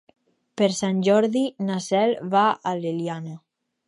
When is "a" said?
2.73-2.73